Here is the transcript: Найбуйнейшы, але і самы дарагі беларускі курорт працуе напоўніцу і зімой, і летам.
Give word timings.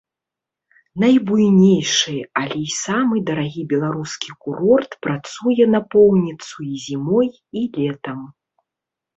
Найбуйнейшы, 1.01 2.13
але 2.41 2.57
і 2.61 2.69
самы 2.85 3.15
дарагі 3.27 3.65
беларускі 3.73 4.29
курорт 4.47 4.97
працуе 5.09 5.63
напоўніцу 5.75 6.57
і 6.73 6.83
зімой, 6.87 7.29
і 7.63 7.69
летам. 7.79 8.19